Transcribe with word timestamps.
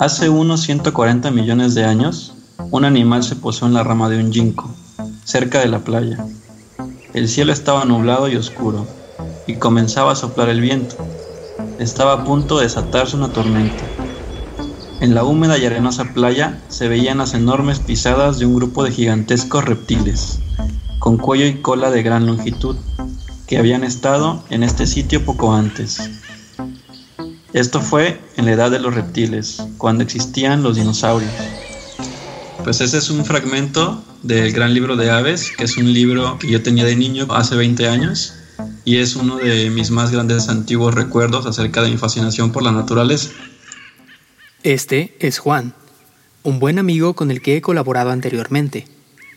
Hace 0.00 0.30
unos 0.30 0.62
140 0.62 1.30
millones 1.30 1.74
de 1.74 1.84
años, 1.84 2.32
un 2.70 2.86
animal 2.86 3.22
se 3.22 3.36
posó 3.36 3.66
en 3.66 3.74
la 3.74 3.84
rama 3.84 4.08
de 4.08 4.16
un 4.16 4.32
ginkgo, 4.32 4.74
cerca 5.24 5.58
de 5.58 5.68
la 5.68 5.80
playa. 5.80 6.24
El 7.12 7.28
cielo 7.28 7.52
estaba 7.52 7.84
nublado 7.84 8.26
y 8.30 8.36
oscuro, 8.36 8.86
y 9.46 9.56
comenzaba 9.56 10.12
a 10.12 10.16
soplar 10.16 10.48
el 10.48 10.62
viento. 10.62 10.96
Estaba 11.78 12.14
a 12.14 12.24
punto 12.24 12.56
de 12.56 12.64
desatarse 12.64 13.14
una 13.14 13.28
tormenta. 13.28 13.84
En 15.02 15.14
la 15.14 15.22
húmeda 15.22 15.58
y 15.58 15.66
arenosa 15.66 16.14
playa 16.14 16.62
se 16.68 16.88
veían 16.88 17.18
las 17.18 17.34
enormes 17.34 17.78
pisadas 17.80 18.38
de 18.38 18.46
un 18.46 18.56
grupo 18.56 18.84
de 18.84 18.92
gigantescos 18.92 19.66
reptiles, 19.66 20.40
con 20.98 21.18
cuello 21.18 21.44
y 21.44 21.60
cola 21.60 21.90
de 21.90 22.02
gran 22.02 22.24
longitud, 22.24 22.76
que 23.46 23.58
habían 23.58 23.84
estado 23.84 24.42
en 24.48 24.62
este 24.62 24.86
sitio 24.86 25.26
poco 25.26 25.52
antes. 25.52 26.19
Esto 27.52 27.80
fue 27.80 28.20
en 28.36 28.44
la 28.46 28.52
edad 28.52 28.70
de 28.70 28.78
los 28.78 28.94
reptiles, 28.94 29.62
cuando 29.76 30.04
existían 30.04 30.62
los 30.62 30.76
dinosaurios. 30.76 31.32
Pues 32.62 32.80
ese 32.80 32.98
es 32.98 33.10
un 33.10 33.24
fragmento 33.24 34.04
del 34.22 34.52
gran 34.52 34.72
libro 34.72 34.96
de 34.96 35.10
aves, 35.10 35.50
que 35.56 35.64
es 35.64 35.76
un 35.76 35.92
libro 35.92 36.38
que 36.38 36.48
yo 36.48 36.62
tenía 36.62 36.84
de 36.84 36.94
niño 36.94 37.26
hace 37.30 37.56
20 37.56 37.88
años 37.88 38.34
y 38.84 38.98
es 38.98 39.16
uno 39.16 39.38
de 39.38 39.70
mis 39.70 39.90
más 39.90 40.12
grandes 40.12 40.48
antiguos 40.48 40.94
recuerdos 40.94 41.46
acerca 41.46 41.82
de 41.82 41.90
mi 41.90 41.96
fascinación 41.96 42.52
por 42.52 42.62
la 42.62 42.70
naturaleza. 42.70 43.30
Este 44.62 45.16
es 45.18 45.38
Juan, 45.38 45.74
un 46.42 46.60
buen 46.60 46.78
amigo 46.78 47.14
con 47.14 47.30
el 47.30 47.42
que 47.42 47.56
he 47.56 47.62
colaborado 47.62 48.10
anteriormente. 48.10 48.86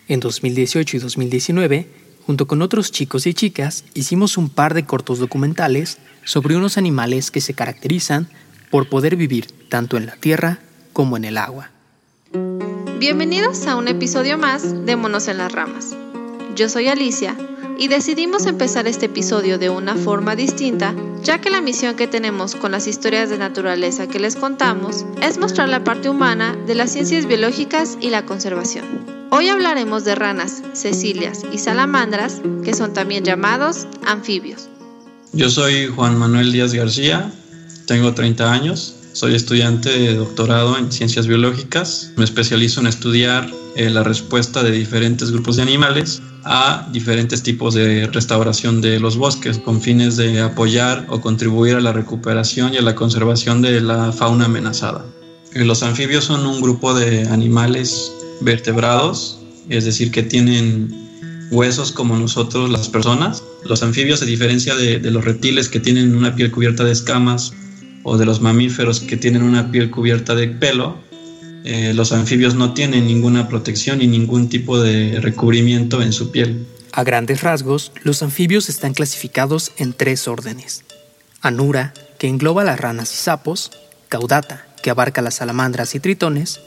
En 0.08 0.20
2018 0.20 0.98
y 0.98 1.00
2019, 1.00 1.88
junto 2.26 2.48
con 2.48 2.62
otros 2.62 2.91
chicos 2.91 3.27
y 3.27 3.34
chicas, 3.34 3.84
hicimos 3.94 4.38
un 4.38 4.50
par 4.50 4.73
de 4.73 4.86
cortos 4.86 5.20
documentales 5.20 5.98
sobre 6.23 6.55
unos 6.55 6.77
animales 6.77 7.31
que 7.31 7.41
se 7.41 7.54
caracterizan 7.54 8.27
por 8.72 8.88
poder 8.88 9.16
vivir 9.16 9.48
tanto 9.70 9.98
en 9.98 10.05
la 10.05 10.16
tierra 10.16 10.59
como 10.94 11.17
en 11.17 11.26
el 11.26 11.38
agua. 11.38 11.70
Bienvenidos 13.00 13.67
a 13.67 13.75
un 13.75 13.88
episodio 13.88 14.38
más 14.38 14.86
de 14.86 14.95
Monos 14.95 15.28
en 15.28 15.38
las 15.38 15.52
Ramas. 15.52 15.95
Yo 16.56 16.70
soy 16.70 16.88
Alicia 16.88 17.36
y 17.78 17.88
decidimos 17.88 18.45
empezar 18.45 18.88
este 18.88 19.08
episodio 19.08 19.58
de 19.58 19.69
una 19.69 19.95
forma 19.95 20.36
distinta, 20.36 20.95
ya 21.23 21.42
que 21.42 21.50
la 21.50 21.62
misión 21.62 21.95
que 21.95 22.08
tenemos 22.08 22.56
con 22.56 22.72
las 22.72 22.88
historias 22.88 23.30
de 23.30 23.38
naturaleza 23.38 24.08
que 24.08 24.19
les 24.19 24.36
contamos 24.36 25.06
es 25.22 25.38
mostrar 25.38 25.69
la 25.69 25.84
parte 25.84 26.09
humana 26.09 26.56
de 26.66 26.75
las 26.75 26.92
ciencias 26.92 27.25
biológicas 27.25 27.97
y 28.00 28.09
la 28.09 28.25
conservación. 28.25 29.12
Hoy 29.36 29.48
hablaremos 29.48 30.03
de 30.03 30.14
ranas, 30.14 30.62
cecilias 30.73 31.42
y 31.52 31.58
salamandras, 31.58 32.39
que 32.64 32.76
son 32.76 32.94
también 32.94 33.26
llamados 33.26 33.88
anfibios. 34.06 34.70
Yo 35.31 35.50
soy 35.50 35.88
Juan 35.88 36.20
Manuel 36.20 36.52
Díaz 36.52 36.72
García, 36.72 37.31
tengo 37.88 38.14
30 38.14 38.53
años, 38.53 38.95
soy 39.14 39.34
estudiante 39.34 39.90
de 39.90 40.14
doctorado 40.14 40.78
en 40.78 40.92
ciencias 40.92 41.25
biológicas, 41.25 42.12
me 42.16 42.25
especializo 42.25 42.81
en 42.81 42.86
estudiar 42.86 43.50
eh, 43.75 43.90
la 43.90 44.03
respuesta 44.03 44.62
de 44.62 44.70
diferentes 44.70 45.31
grupos 45.31 45.56
de 45.56 45.64
animales 45.64 46.22
a 46.44 46.88
diferentes 46.92 47.42
tipos 47.42 47.73
de 47.73 48.06
restauración 48.06 48.81
de 48.81 49.00
los 49.00 49.18
bosques 49.18 49.58
con 49.58 49.81
fines 49.81 50.16
de 50.16 50.42
apoyar 50.42 51.08
o 51.09 51.22
contribuir 51.22 51.78
a 51.78 51.81
la 51.81 51.92
recuperación 51.92 52.75
y 52.75 52.78
a 52.78 52.84
la 52.84 52.94
conservación 52.94 53.64
de 53.64 53.81
la 53.81 54.12
fauna 54.12 54.45
amenazada. 54.45 55.03
Los 55.56 55.81
anfibios 55.81 56.25
son 56.25 56.45
un 56.45 56.62
grupo 56.62 56.94
de 56.94 57.28
animales 57.30 58.12
vertebrados, 58.42 59.39
es 59.70 59.86
decir, 59.86 60.12
que 60.12 60.23
tienen 60.23 61.03
huesos 61.52 61.92
como 61.92 62.17
nosotros 62.17 62.70
las 62.70 62.90
personas. 62.90 63.44
Los 63.64 63.84
anfibios, 63.84 64.22
a 64.22 64.25
diferencia 64.25 64.75
de, 64.75 65.00
los 65.00 65.23
reptiles 65.23 65.70
que 65.70 65.80
tienen 65.80 66.16
una 66.16 66.36
piel 66.36 66.52
cubierta 66.52 66.84
de 66.84 66.92
escamas 66.92 67.53
o 68.03 68.17
de 68.17 68.25
los 68.25 68.42
mamíferos 68.42 69.00
que 69.00 69.16
tienen 69.16 69.44
una 69.44 69.72
piel 69.72 69.90
cubierta 69.90 70.36
de 70.36 70.48
pelo, 70.48 70.98
eh, 71.64 71.94
los 71.94 72.12
anfibios 72.12 72.56
no 72.56 72.73
tienen 72.73 73.08
ninguna 73.08 73.48
protección 73.48 74.02
y 74.02 74.08
ningún 74.08 74.50
tipo 74.50 74.81
de 74.81 75.20
recubrimiento 75.22 76.02
en 76.02 76.12
su 76.12 76.31
piel. 76.31 76.66
A 76.92 77.03
grandes 77.03 77.42
rasgos, 77.42 77.91
los 78.03 78.22
anfibios 78.22 78.68
están 78.68 78.94
clasificados 78.94 79.72
en 79.78 79.94
tres 79.94 80.28
órdenes. 80.28 80.84
Anura, 81.41 81.94
que 82.19 82.28
engloba 82.28 82.63
las 82.63 82.80
ranas 82.80 83.13
y 83.13 83.18
sapos, 83.18 83.72
Caudata, 84.09 84.68
que 84.81 84.90
abarca 84.90 85.22
las 85.22 85.36
salamandras 85.36 85.96
y 85.96 86.00
tritones, 86.00 86.59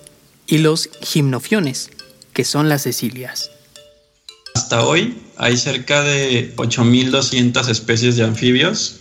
y 0.46 0.58
los 0.58 0.90
gimnofiones, 1.02 1.90
que 2.32 2.44
son 2.44 2.68
las 2.68 2.82
cecilias. 2.84 3.50
Hasta 4.54 4.84
hoy 4.84 5.22
hay 5.36 5.56
cerca 5.56 6.02
de 6.02 6.54
8.200 6.56 7.68
especies 7.68 8.16
de 8.16 8.24
anfibios. 8.24 9.00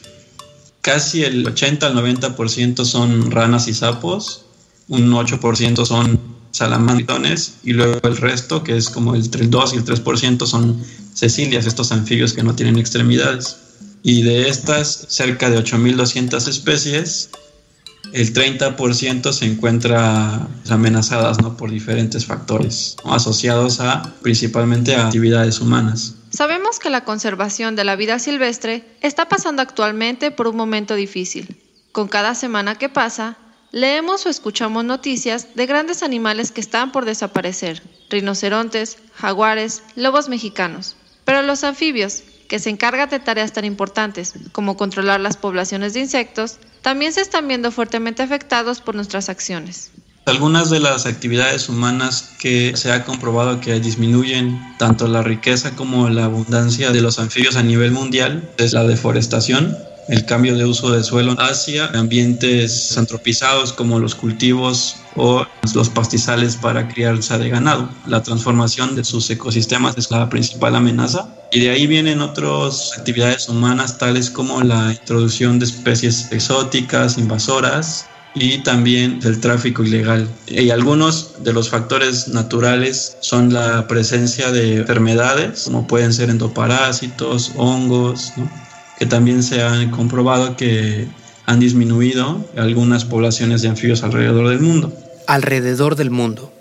Casi 0.82 1.24
el 1.24 1.48
80 1.48 1.88
al 1.88 1.96
90% 1.96 2.86
son 2.86 3.32
ranas 3.32 3.68
y 3.68 3.74
sapos 3.74 4.46
un 4.88 5.12
8% 5.12 5.86
son 5.86 6.20
salamandrones 6.52 7.56
y 7.64 7.74
luego 7.74 8.00
el 8.04 8.18
resto, 8.18 8.64
que 8.64 8.78
es 8.78 8.90
como 8.90 9.16
el 9.16 9.30
2 9.30 9.74
y 9.74 9.78
el 9.78 9.86
3%, 9.86 10.46
son 10.46 10.82
cecilias, 11.14 11.66
estos 11.66 11.92
anfibios 11.92 12.34
que 12.34 12.44
no 12.44 12.56
tienen 12.56 12.78
extremidades. 12.78 13.58
Y 14.04 14.22
de 14.22 14.48
estas, 14.50 15.06
cerca 15.10 15.50
de 15.50 15.58
8.200 15.58 16.48
especies, 16.48 17.30
el 18.16 18.34
30% 18.34 19.34
se 19.34 19.46
encuentra 19.46 20.48
amenazadas 20.70 21.42
¿no? 21.42 21.58
por 21.58 21.70
diferentes 21.70 22.26
factores 22.26 22.96
asociados 23.04 23.82
a 23.82 24.14
principalmente 24.22 24.96
a 24.96 25.08
actividades 25.08 25.60
humanas. 25.60 26.16
Sabemos 26.30 26.80
que 26.80 26.90
la 26.90 27.04
conservación 27.04 27.76
de 27.76 27.84
la 27.84 27.98
vida 27.98 28.18
silvestre 28.20 28.86
está 29.02 29.28
pasando 29.28 29.62
actualmente 29.62 30.32
por 30.32 30.48
un 30.48 30.56
momento 30.56 30.96
difícil. 30.96 31.58
Con 31.92 32.08
cada 32.08 32.36
semana 32.36 32.76
que 32.76 32.88
pasa, 32.88 33.38
Leemos 33.72 34.26
o 34.26 34.30
escuchamos 34.30 34.86
noticias 34.86 35.54
de 35.56 35.66
grandes 35.66 36.02
animales 36.02 36.54
que 36.54 36.62
están 36.62 36.94
por 36.94 37.04
desaparecer, 37.04 37.84
rinocerontes, 38.10 39.00
jaguares, 39.16 39.84
lobos 39.98 40.30
mexicanos. 40.30 40.96
Pero 41.26 41.42
los 41.42 41.66
anfibios, 41.66 42.24
que 42.48 42.60
se 42.60 42.70
encargan 42.70 43.10
de 43.10 43.20
tareas 43.20 43.52
tan 43.52 43.66
importantes 43.66 44.36
como 44.54 44.78
controlar 44.78 45.20
las 45.20 45.36
poblaciones 45.36 45.94
de 45.94 46.00
insectos, 46.00 46.60
también 46.86 47.12
se 47.12 47.22
están 47.22 47.48
viendo 47.48 47.72
fuertemente 47.72 48.22
afectados 48.22 48.80
por 48.80 48.94
nuestras 48.94 49.28
acciones. 49.28 49.90
Algunas 50.28 50.70
de 50.70 50.80
las 50.80 51.08
actividades 51.08 51.68
humanas 51.68 52.36
que 52.38 52.78
se 52.78 52.92
ha 52.92 53.06
comprobado 53.06 53.60
que 53.60 53.80
disminuyen 53.80 54.62
tanto 54.78 55.08
la 55.08 55.24
riqueza 55.24 55.76
como 55.76 56.08
la 56.10 56.26
abundancia 56.26 56.92
de 56.92 57.02
los 57.02 57.18
anfibios 57.18 57.56
a 57.56 57.64
nivel 57.64 57.92
mundial 57.92 58.52
es 58.60 58.74
la 58.74 58.84
deforestación, 58.84 59.76
el 60.08 60.26
cambio 60.26 60.56
de 60.56 60.66
uso 60.66 60.92
de 60.92 61.04
suelo 61.04 61.36
hacia 61.40 61.88
ambientes 61.88 62.98
antropizados 62.98 63.74
como 63.74 64.00
los 64.00 64.16
cultivos 64.16 64.98
o 65.16 65.46
los 65.74 65.90
pastizales 65.90 66.56
para 66.56 66.88
crianza 66.88 67.38
de 67.38 67.50
ganado. 67.50 67.90
La 68.06 68.22
transformación 68.22 68.96
de 68.96 69.04
sus 69.04 69.30
ecosistemas 69.30 69.98
es 69.98 70.12
la 70.12 70.30
principal 70.30 70.76
amenaza 70.76 71.28
y 71.52 71.62
de 71.62 71.70
ahí 71.72 71.88
vienen 71.88 72.22
otras 72.22 72.92
actividades 72.98 73.50
humanas 73.50 73.98
tales 73.98 74.30
como 74.30 74.62
la 74.62 74.92
introducción 74.92 75.60
de 75.60 75.66
especies 75.66 76.32
exóticas, 76.32 77.18
invasoras 77.18 78.08
y 78.36 78.58
también 78.60 79.20
el 79.24 79.40
tráfico 79.40 79.84
ilegal. 79.84 80.28
Y 80.48 80.70
algunos 80.70 81.44
de 81.44 81.54
los 81.54 81.70
factores 81.70 82.28
naturales 82.28 83.18
son 83.22 83.54
la 83.54 83.88
presencia 83.88 84.52
de 84.52 84.78
enfermedades, 84.78 85.64
como 85.64 85.88
pueden 85.88 86.14
ser 86.14 86.30
endoparásitos, 86.30 87.54
hongos, 87.56 88.34
¿no? 88.36 88.65
Que 88.98 89.06
también 89.06 89.44
se 89.44 89.62
han 89.62 89.92
comprobado 89.92 90.56
que 90.56 91.08
han 91.46 91.60
disminuido 91.60 92.46
algunas 92.58 93.06
poblaciones 93.06 93.62
de 93.62 93.70
anfibios 93.70 94.04
alrededor 94.04 94.50
del 94.50 94.60
mundo. 94.60 94.94
Alrededor 95.28 95.96
del 95.96 96.12
mundo. 96.12 96.52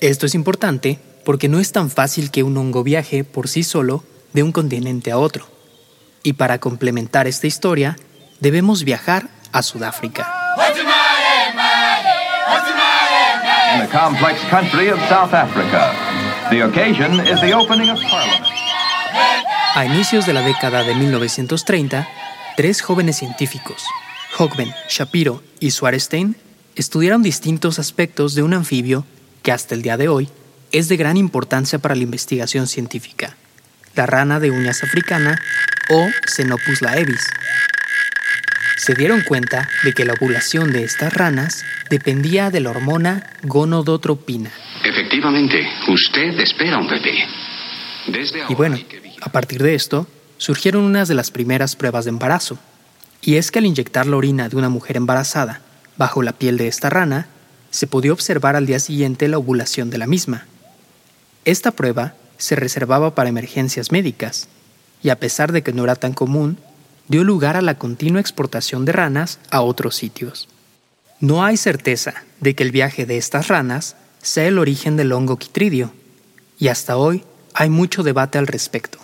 Esto 0.00 0.26
es 0.26 0.34
importante 0.34 0.98
porque 1.24 1.48
no 1.48 1.58
es 1.58 1.72
tan 1.72 1.90
fácil 1.90 2.30
que 2.30 2.42
un 2.42 2.56
hongo 2.56 2.84
viaje 2.84 3.24
por 3.24 3.48
sí 3.48 3.62
solo 3.62 4.04
de 4.32 4.42
un 4.42 4.52
continente 4.52 5.10
a 5.10 5.18
otro. 5.18 5.46
Y 6.22 6.34
para 6.34 6.58
complementar 6.58 7.26
esta 7.26 7.46
historia, 7.46 7.96
debemos 8.40 8.84
viajar 8.84 9.28
a 9.52 9.62
Sudáfrica. 9.62 10.26
In 13.74 13.80
the 13.80 13.88
complex 13.88 14.40
country 14.50 14.88
of 14.88 15.00
South 15.08 15.34
Africa, 15.34 15.92
the 16.48 16.62
occasion 16.62 17.20
is 17.26 17.40
the 17.40 17.52
opening 17.52 17.90
of 17.90 17.98
Parliament. 18.02 18.63
A 19.76 19.84
inicios 19.84 20.24
de 20.24 20.32
la 20.32 20.42
década 20.42 20.84
de 20.84 20.94
1930, 20.94 22.08
tres 22.56 22.80
jóvenes 22.80 23.16
científicos, 23.16 23.84
Hockben, 24.34 24.72
Shapiro 24.88 25.42
y 25.58 25.72
Swarestein, 25.72 26.36
estudiaron 26.76 27.24
distintos 27.24 27.80
aspectos 27.80 28.36
de 28.36 28.44
un 28.44 28.54
anfibio 28.54 29.04
que 29.42 29.50
hasta 29.50 29.74
el 29.74 29.82
día 29.82 29.96
de 29.96 30.06
hoy 30.06 30.28
es 30.70 30.88
de 30.88 30.96
gran 30.96 31.16
importancia 31.16 31.80
para 31.80 31.96
la 31.96 32.04
investigación 32.04 32.68
científica, 32.68 33.36
la 33.96 34.06
rana 34.06 34.38
de 34.38 34.52
uñas 34.52 34.84
africana 34.84 35.42
o 35.90 36.08
Xenopus 36.24 36.80
laevis. 36.80 37.26
Se 38.76 38.94
dieron 38.94 39.22
cuenta 39.22 39.68
de 39.82 39.92
que 39.92 40.04
la 40.04 40.12
ovulación 40.12 40.72
de 40.72 40.84
estas 40.84 41.12
ranas 41.12 41.64
dependía 41.90 42.50
de 42.50 42.60
la 42.60 42.70
hormona 42.70 43.32
gonadotropina. 43.42 44.50
Efectivamente, 44.84 45.66
usted 45.88 46.38
espera 46.38 46.78
un 46.78 46.86
bebé. 46.86 47.26
Desde 48.06 48.44
y 48.48 48.54
bueno, 48.54 48.76
a 49.20 49.30
partir 49.30 49.62
de 49.62 49.74
esto, 49.74 50.06
surgieron 50.38 50.84
unas 50.84 51.08
de 51.08 51.14
las 51.14 51.30
primeras 51.30 51.76
pruebas 51.76 52.04
de 52.04 52.10
embarazo. 52.10 52.58
Y 53.22 53.36
es 53.36 53.50
que 53.50 53.58
al 53.58 53.66
inyectar 53.66 54.06
la 54.06 54.16
orina 54.16 54.48
de 54.48 54.56
una 54.56 54.68
mujer 54.68 54.96
embarazada 54.96 55.60
bajo 55.96 56.22
la 56.22 56.32
piel 56.32 56.58
de 56.58 56.68
esta 56.68 56.90
rana, 56.90 57.28
se 57.70 57.86
podía 57.86 58.12
observar 58.12 58.56
al 58.56 58.66
día 58.66 58.78
siguiente 58.78 59.28
la 59.28 59.38
ovulación 59.38 59.90
de 59.90 59.98
la 59.98 60.06
misma. 60.06 60.46
Esta 61.44 61.70
prueba 61.70 62.14
se 62.36 62.56
reservaba 62.56 63.14
para 63.14 63.28
emergencias 63.28 63.92
médicas, 63.92 64.48
y 65.02 65.10
a 65.10 65.18
pesar 65.18 65.52
de 65.52 65.62
que 65.62 65.72
no 65.72 65.84
era 65.84 65.96
tan 65.96 66.12
común, 66.12 66.58
dio 67.08 67.24
lugar 67.24 67.56
a 67.56 67.62
la 67.62 67.78
continua 67.78 68.20
exportación 68.20 68.84
de 68.84 68.92
ranas 68.92 69.38
a 69.50 69.60
otros 69.60 69.96
sitios. 69.96 70.48
No 71.20 71.44
hay 71.44 71.56
certeza 71.56 72.14
de 72.40 72.54
que 72.54 72.62
el 72.62 72.70
viaje 72.70 73.06
de 73.06 73.16
estas 73.16 73.48
ranas 73.48 73.96
sea 74.22 74.46
el 74.46 74.58
origen 74.58 74.96
del 74.96 75.12
hongo 75.12 75.38
quitridio, 75.38 75.92
y 76.58 76.68
hasta 76.68 76.96
hoy 76.96 77.24
hay 77.54 77.70
mucho 77.70 78.02
debate 78.02 78.38
al 78.38 78.46
respecto. 78.46 78.98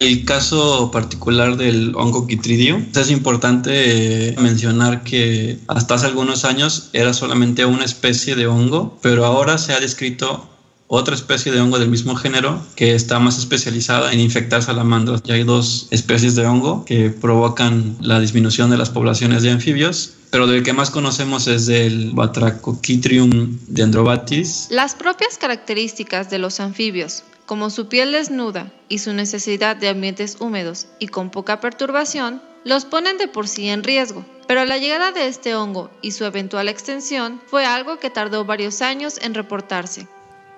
El 0.00 0.24
caso 0.24 0.92
particular 0.92 1.56
del 1.56 1.92
hongo 1.96 2.28
quitridio, 2.28 2.80
es 2.94 3.10
importante 3.10 4.28
eh, 4.28 4.36
mencionar 4.38 5.02
que 5.02 5.58
hasta 5.66 5.94
hace 5.94 6.06
algunos 6.06 6.44
años 6.44 6.90
era 6.92 7.12
solamente 7.12 7.64
una 7.64 7.84
especie 7.84 8.36
de 8.36 8.46
hongo, 8.46 8.96
pero 9.02 9.24
ahora 9.24 9.58
se 9.58 9.72
ha 9.72 9.80
descrito 9.80 10.48
otra 10.86 11.16
especie 11.16 11.50
de 11.50 11.60
hongo 11.60 11.80
del 11.80 11.90
mismo 11.90 12.14
género 12.14 12.62
que 12.76 12.94
está 12.94 13.18
más 13.18 13.38
especializada 13.38 14.12
en 14.12 14.20
infectar 14.20 14.62
salamandras. 14.62 15.22
Ya 15.24 15.34
hay 15.34 15.42
dos 15.42 15.88
especies 15.90 16.36
de 16.36 16.46
hongo 16.46 16.84
que 16.84 17.10
provocan 17.10 17.96
la 18.00 18.20
disminución 18.20 18.70
de 18.70 18.78
las 18.78 18.90
poblaciones 18.90 19.42
de 19.42 19.50
anfibios, 19.50 20.14
pero 20.30 20.46
del 20.46 20.62
que 20.62 20.72
más 20.72 20.90
conocemos 20.90 21.48
es 21.48 21.66
del 21.66 22.12
Batrachochitrium 22.12 23.58
dendrobatis. 23.66 24.68
Las 24.70 24.94
propias 24.94 25.38
características 25.38 26.30
de 26.30 26.38
los 26.38 26.60
anfibios, 26.60 27.24
como 27.48 27.70
su 27.70 27.88
piel 27.88 28.12
desnuda 28.12 28.70
y 28.90 28.98
su 28.98 29.14
necesidad 29.14 29.74
de 29.74 29.88
ambientes 29.88 30.36
húmedos 30.38 30.86
y 30.98 31.08
con 31.08 31.30
poca 31.30 31.62
perturbación, 31.62 32.42
los 32.62 32.84
ponen 32.84 33.16
de 33.16 33.26
por 33.26 33.48
sí 33.48 33.68
en 33.68 33.82
riesgo. 33.82 34.22
Pero 34.46 34.66
la 34.66 34.76
llegada 34.76 35.12
de 35.12 35.28
este 35.28 35.54
hongo 35.54 35.90
y 36.02 36.10
su 36.10 36.26
eventual 36.26 36.68
extensión 36.68 37.40
fue 37.46 37.64
algo 37.64 37.98
que 37.98 38.10
tardó 38.10 38.44
varios 38.44 38.82
años 38.82 39.18
en 39.22 39.32
reportarse. 39.32 40.06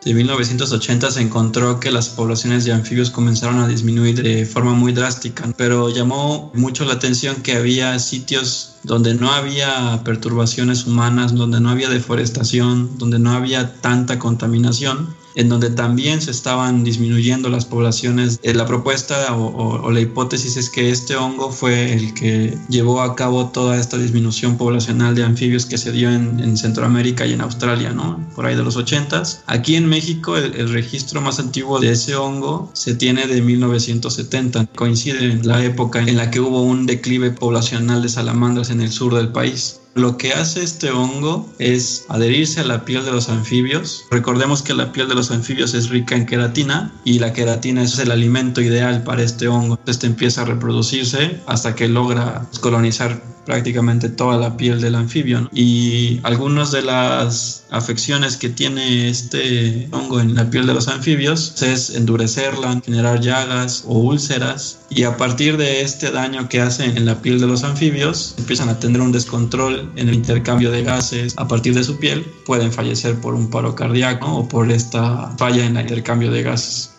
De 0.04 0.14
1980 0.14 1.12
se 1.12 1.20
encontró 1.20 1.78
que 1.78 1.92
las 1.92 2.08
poblaciones 2.08 2.64
de 2.64 2.72
anfibios 2.72 3.10
comenzaron 3.10 3.60
a 3.60 3.68
disminuir 3.68 4.20
de 4.20 4.44
forma 4.44 4.72
muy 4.72 4.92
drástica, 4.92 5.48
pero 5.56 5.90
llamó 5.90 6.50
mucho 6.54 6.84
la 6.86 6.94
atención 6.94 7.36
que 7.42 7.52
había 7.52 7.96
sitios 8.00 8.78
donde 8.82 9.14
no 9.14 9.30
había 9.30 10.00
perturbaciones 10.02 10.86
humanas, 10.86 11.34
donde 11.34 11.60
no 11.60 11.70
había 11.70 11.88
deforestación, 11.88 12.98
donde 12.98 13.20
no 13.20 13.30
había 13.30 13.74
tanta 13.80 14.18
contaminación 14.18 15.19
en 15.34 15.48
donde 15.48 15.70
también 15.70 16.20
se 16.20 16.30
estaban 16.30 16.84
disminuyendo 16.84 17.48
las 17.48 17.64
poblaciones. 17.64 18.40
Eh, 18.42 18.54
la 18.54 18.66
propuesta 18.66 19.34
o, 19.36 19.90
la 19.90 20.00
hipótesis 20.00 20.56
es 20.56 20.70
que 20.70 20.90
este 20.90 21.16
hongo 21.16 21.50
fue 21.50 21.92
el 21.92 22.14
que 22.14 22.56
llevó 22.68 23.02
a 23.02 23.16
cabo 23.16 23.48
toda 23.48 23.78
esta 23.78 23.98
disminución 23.98 24.56
poblacional 24.56 25.14
de 25.14 25.24
anfibios 25.24 25.66
que 25.66 25.78
se 25.78 25.92
dio 25.92 26.10
en, 26.10 26.40
Centroamérica 26.56 27.26
y 27.26 27.32
en 27.32 27.40
Australia, 27.40 27.90
¿no? 27.90 28.28
Por 28.34 28.44
ahí 28.44 28.56
de 28.56 28.62
los 28.62 28.76
80 28.76 29.10
Aquí 29.46 29.76
en 29.76 29.88
México 29.88 30.36
el, 30.36 30.54
el, 30.54 30.72
registro 30.72 31.20
más 31.20 31.38
antiguo 31.38 31.80
de 31.80 31.92
ese 31.92 32.14
hongo 32.14 32.70
se 32.74 32.94
tiene 32.94 33.26
de 33.26 33.42
1970. 33.42 34.66
Coincide 34.76 35.32
en 35.32 35.46
la 35.46 35.64
época 35.64 36.00
en 36.00 36.16
la 36.16 36.30
que 36.30 36.40
hubo 36.40 36.62
un 36.62 36.86
declive 36.86 37.30
poblacional 37.30 38.02
de 38.02 38.08
salamandras 38.08 38.70
en 38.70 38.80
el 38.80 38.90
sur 38.90 39.14
del 39.14 39.28
país. 39.28 39.80
Lo 39.94 40.16
que 40.16 40.32
hace 40.32 40.62
este 40.62 40.90
hongo 40.90 41.52
es 41.58 42.04
adherirse 42.08 42.60
a 42.60 42.64
la 42.64 42.84
piel 42.84 43.04
de 43.04 43.10
los 43.10 43.28
anfibios. 43.28 44.06
Recordemos 44.10 44.62
que 44.62 44.72
la 44.72 44.92
piel 44.92 45.08
de 45.08 45.16
los 45.16 45.32
anfibios 45.32 45.74
es 45.74 45.88
rica 45.88 46.14
en 46.14 46.26
queratina 46.26 46.92
y 47.04 47.18
la 47.18 47.32
queratina 47.32 47.82
es 47.82 47.98
el 47.98 48.12
alimento 48.12 48.60
ideal 48.60 49.02
para 49.02 49.22
este 49.22 49.48
hongo. 49.48 49.80
Este 49.86 50.06
empieza 50.06 50.42
a 50.42 50.44
reproducirse 50.44 51.40
hasta 51.46 51.74
que 51.74 51.88
logra 51.88 52.46
colonizar 52.60 53.20
prácticamente 53.50 54.08
toda 54.08 54.38
la 54.38 54.56
piel 54.56 54.80
del 54.80 54.94
anfibio. 54.94 55.50
Y 55.52 56.20
algunas 56.22 56.70
de 56.70 56.82
las 56.82 57.64
afecciones 57.70 58.36
que 58.36 58.48
tiene 58.48 59.08
este 59.08 59.88
hongo 59.90 60.20
en 60.20 60.36
la 60.36 60.48
piel 60.48 60.68
de 60.68 60.74
los 60.74 60.86
anfibios 60.86 61.60
es 61.60 61.90
endurecerla, 61.90 62.80
generar 62.84 63.20
llagas 63.20 63.82
o 63.88 63.98
úlceras. 63.98 64.78
Y 64.88 65.02
a 65.02 65.16
partir 65.16 65.56
de 65.56 65.80
este 65.80 66.12
daño 66.12 66.48
que 66.48 66.60
hace 66.60 66.84
en 66.84 67.04
la 67.06 67.20
piel 67.22 67.40
de 67.40 67.48
los 67.48 67.64
anfibios, 67.64 68.36
empiezan 68.38 68.68
a 68.68 68.78
tener 68.78 69.00
un 69.00 69.10
descontrol 69.10 69.90
en 69.96 70.08
el 70.08 70.14
intercambio 70.14 70.70
de 70.70 70.84
gases 70.84 71.34
a 71.36 71.48
partir 71.48 71.74
de 71.74 71.82
su 71.82 71.98
piel, 71.98 72.24
pueden 72.46 72.72
fallecer 72.72 73.20
por 73.20 73.34
un 73.34 73.50
paro 73.50 73.74
cardíaco 73.74 74.32
o 74.32 74.48
por 74.48 74.70
esta 74.70 75.34
falla 75.38 75.66
en 75.66 75.76
el 75.76 75.82
intercambio 75.82 76.30
de 76.30 76.44
gases. 76.44 76.90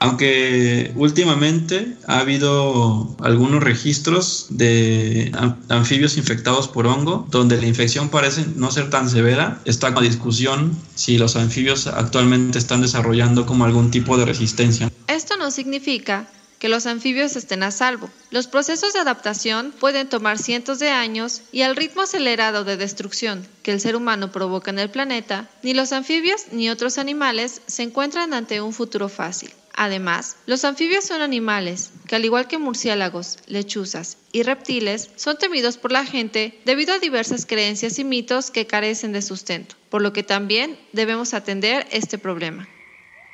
Aunque 0.00 0.92
últimamente 0.96 1.94
ha 2.06 2.20
habido 2.20 3.14
algunos 3.20 3.62
registros 3.62 4.46
de 4.48 5.30
anfibios 5.68 6.16
infectados 6.16 6.68
por 6.68 6.86
hongo, 6.86 7.26
donde 7.30 7.60
la 7.60 7.66
infección 7.66 8.08
parece 8.08 8.46
no 8.56 8.70
ser 8.70 8.88
tan 8.88 9.10
severa, 9.10 9.60
está 9.66 9.88
a 9.88 10.00
discusión 10.00 10.74
si 10.94 11.18
los 11.18 11.36
anfibios 11.36 11.86
actualmente 11.86 12.58
están 12.58 12.80
desarrollando 12.80 13.44
como 13.44 13.66
algún 13.66 13.90
tipo 13.90 14.16
de 14.16 14.24
resistencia. 14.24 14.90
Esto 15.06 15.36
no 15.36 15.50
significa 15.50 16.26
que 16.58 16.68
los 16.68 16.86
anfibios 16.86 17.36
estén 17.36 17.62
a 17.62 17.70
salvo. 17.70 18.08
Los 18.30 18.46
procesos 18.46 18.92
de 18.92 19.00
adaptación 19.00 19.72
pueden 19.80 20.08
tomar 20.08 20.38
cientos 20.38 20.78
de 20.78 20.90
años 20.90 21.42
y 21.52 21.62
al 21.62 21.76
ritmo 21.76 22.02
acelerado 22.02 22.64
de 22.64 22.76
destrucción 22.76 23.46
que 23.62 23.72
el 23.72 23.80
ser 23.80 23.96
humano 23.96 24.32
provoca 24.32 24.70
en 24.70 24.78
el 24.78 24.90
planeta, 24.90 25.48
ni 25.62 25.74
los 25.74 25.92
anfibios 25.92 26.52
ni 26.52 26.70
otros 26.70 26.98
animales 26.98 27.62
se 27.66 27.82
encuentran 27.82 28.32
ante 28.32 28.60
un 28.60 28.72
futuro 28.72 29.08
fácil. 29.08 29.50
Además, 29.82 30.36
los 30.44 30.66
anfibios 30.66 31.06
son 31.06 31.22
animales 31.22 31.90
que, 32.06 32.14
al 32.14 32.26
igual 32.26 32.46
que 32.46 32.58
murciélagos, 32.58 33.38
lechuzas 33.46 34.18
y 34.30 34.42
reptiles, 34.42 35.08
son 35.16 35.38
temidos 35.38 35.78
por 35.78 35.90
la 35.90 36.04
gente 36.04 36.60
debido 36.66 36.92
a 36.92 36.98
diversas 36.98 37.46
creencias 37.46 37.98
y 37.98 38.04
mitos 38.04 38.50
que 38.50 38.66
carecen 38.66 39.12
de 39.12 39.22
sustento, 39.22 39.76
por 39.88 40.02
lo 40.02 40.12
que 40.12 40.22
también 40.22 40.78
debemos 40.92 41.32
atender 41.32 41.86
este 41.92 42.18
problema. 42.18 42.68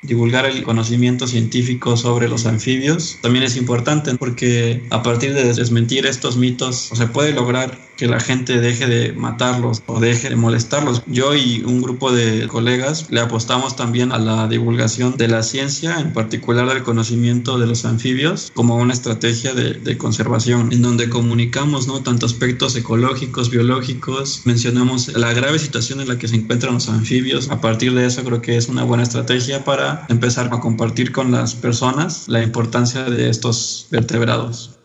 Divulgar 0.03 0.45
el 0.45 0.63
conocimiento 0.63 1.27
científico 1.27 1.97
sobre 1.97 2.29
los 2.29 2.45
anfibios 2.45 3.17
también 3.21 3.43
es 3.43 3.57
importante 3.57 4.15
porque 4.15 4.87
a 4.89 5.03
partir 5.03 5.33
de 5.33 5.53
desmentir 5.53 6.05
estos 6.05 6.37
mitos 6.37 6.77
se 6.93 7.07
puede 7.07 7.33
lograr 7.33 7.77
que 7.97 8.07
la 8.07 8.19
gente 8.19 8.61
deje 8.61 8.87
de 8.87 9.13
matarlos 9.13 9.83
o 9.87 9.99
deje 9.99 10.29
de 10.29 10.35
molestarlos. 10.35 11.01
Yo 11.07 11.35
y 11.35 11.63
un 11.65 11.81
grupo 11.81 12.11
de 12.11 12.47
colegas 12.47 13.07
le 13.09 13.19
apostamos 13.19 13.75
también 13.75 14.11
a 14.11 14.19
la 14.19 14.47
divulgación 14.47 15.17
de 15.17 15.27
la 15.27 15.43
ciencia, 15.43 15.99
en 15.99 16.13
particular 16.13 16.69
del 16.69 16.83
conocimiento 16.83 17.57
de 17.57 17.67
los 17.67 17.85
anfibios, 17.85 18.51
como 18.53 18.77
una 18.77 18.93
estrategia 18.93 19.53
de, 19.53 19.97
conservación, 19.97 20.71
en 20.71 20.83
donde 20.83 21.09
comunicamos 21.09 21.87
¿no? 21.87 22.01
tanto 22.01 22.27
aspectos 22.27 22.75
ecológicos, 22.75 23.49
biológicos, 23.49 24.41
mencionamos 24.45 25.07
la 25.07 25.33
grave 25.33 25.57
situación 25.57 26.01
en 26.01 26.07
la 26.07 26.19
que 26.19 26.27
se 26.27 26.35
encuentran 26.35 26.75
los 26.75 26.87
anfibios. 26.87 27.49
A 27.49 27.61
partir 27.61 27.93
de 27.95 28.05
eso 28.05 28.23
creo 28.23 28.41
que 28.41 28.57
es 28.57 28.69
una 28.69 28.83
buena 28.83 29.03
estrategia 29.03 29.65
para 29.65 30.05
empezar 30.09 30.53
a 30.53 30.59
compartir 30.59 31.11
con 31.11 31.31
las 31.31 31.55
personas 31.55 32.27
la 32.27 32.43
importancia 32.43 33.05
de 33.05 33.29
estos 33.29 33.87
vertebrados. 33.89 34.76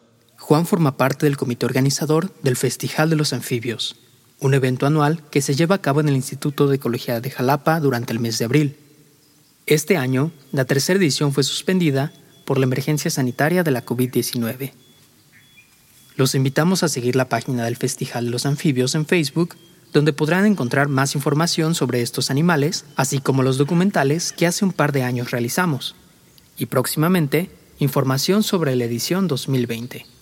Juan 0.53 0.67
forma 0.67 0.99
parte 0.99 1.25
del 1.25 1.39
comité 1.39 1.65
organizador 1.65 2.31
del 2.43 2.59
Festival 2.59 3.09
de 3.09 3.17
los 3.17 3.33
Anfibios, 3.33 3.97
un 4.39 4.53
evento 4.53 4.85
anual 4.85 5.23
que 5.31 5.41
se 5.41 5.55
lleva 5.55 5.77
a 5.77 5.81
cabo 5.81 6.01
en 6.01 6.11
el 6.11 6.15
Instituto 6.15 6.67
de 6.67 6.77
Ecología 6.77 7.23
de 7.23 7.31
Jalapa 7.31 7.81
durante 7.81 8.13
el 8.13 8.21
mes 8.21 8.39
de 8.39 8.45
abril. 8.45 8.77
Este 9.65 9.97
año, 9.97 10.31
la 10.53 10.67
tercera 10.67 10.99
edición 10.99 11.33
fue 11.33 11.43
suspendida 11.43 12.13
por 12.45 12.59
la 12.59 12.65
emergencia 12.65 13.11
sanitaria 13.11 13.63
de 13.63 13.71
la 13.71 13.87
COVID-19. 13.87 14.73
Los 16.17 16.35
invitamos 16.35 16.83
a 16.83 16.89
seguir 16.89 17.17
la 17.17 17.31
página 17.31 17.65
del 17.65 17.79
Festival 17.79 18.27
de 18.27 18.31
los 18.31 18.45
Anfibios 18.45 18.95
en 18.95 19.07
Facebook, 19.07 19.57
donde 19.95 20.13
podrán 20.13 20.45
encontrar 20.45 20.89
más 20.89 21.15
información 21.15 21.75
sobre 21.75 22.03
estos 22.03 22.31
animales, 22.31 22.85
así 22.97 23.21
como 23.21 23.43
los 23.43 23.57
documentales 23.57 24.33
que 24.33 24.47
hace 24.47 24.67
un 24.67 24.75
par 24.75 24.93
de 24.93 25.03
años 25.03 25.31
realizamos, 25.31 25.97
y 26.59 26.67
próximamente 26.67 27.49
información 27.79 28.43
sobre 28.43 28.77
la 28.77 28.85
edición 28.85 29.29
2020. 29.29 30.13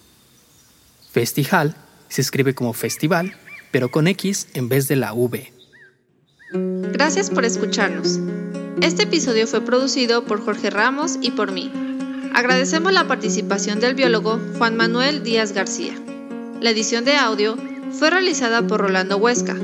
Festival 1.10 1.74
se 2.08 2.20
escribe 2.20 2.54
como 2.54 2.72
festival, 2.72 3.34
pero 3.72 3.90
con 3.90 4.06
X 4.06 4.46
en 4.54 4.68
vez 4.68 4.86
de 4.86 4.94
la 4.94 5.12
V. 5.12 5.52
Gracias 6.92 7.30
por 7.30 7.44
escucharnos. 7.44 8.20
Este 8.80 9.02
episodio 9.02 9.48
fue 9.48 9.60
producido 9.60 10.24
por 10.24 10.40
Jorge 10.40 10.70
Ramos 10.70 11.18
y 11.20 11.32
por 11.32 11.50
mí. 11.50 11.72
Agradecemos 12.32 12.92
la 12.92 13.08
participación 13.08 13.80
del 13.80 13.96
biólogo 13.96 14.40
Juan 14.58 14.76
Manuel 14.76 15.24
Díaz 15.24 15.52
García. 15.52 15.94
La 16.60 16.70
edición 16.70 17.04
de 17.04 17.16
audio 17.16 17.56
fue 17.90 18.10
realizada 18.10 18.64
por 18.64 18.80
Rolando 18.80 19.16
Huesca. 19.16 19.56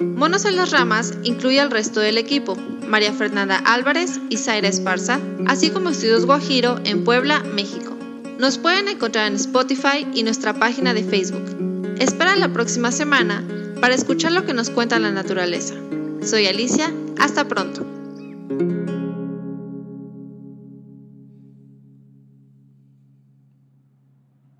Monos 0.00 0.46
en 0.46 0.56
las 0.56 0.70
Ramas 0.70 1.12
incluye 1.24 1.60
al 1.60 1.70
resto 1.70 2.00
del 2.00 2.16
equipo, 2.16 2.56
María 2.86 3.12
Fernanda 3.12 3.58
Álvarez 3.66 4.18
y 4.30 4.38
Zaira 4.38 4.68
Esparza, 4.68 5.20
así 5.46 5.68
como 5.68 5.90
Estudios 5.90 6.24
Guajiro 6.24 6.80
en 6.84 7.04
Puebla, 7.04 7.40
México. 7.40 7.95
Nos 8.38 8.58
pueden 8.58 8.88
encontrar 8.88 9.28
en 9.28 9.36
Spotify 9.36 10.06
y 10.14 10.22
nuestra 10.22 10.52
página 10.52 10.92
de 10.92 11.02
Facebook. 11.02 11.96
Espera 11.98 12.36
la 12.36 12.52
próxima 12.52 12.92
semana 12.92 13.42
para 13.80 13.94
escuchar 13.94 14.32
lo 14.32 14.44
que 14.44 14.52
nos 14.52 14.68
cuenta 14.68 14.98
la 14.98 15.10
naturaleza. 15.10 15.74
Soy 16.22 16.46
Alicia, 16.46 16.92
hasta 17.18 17.48
pronto. 17.48 17.86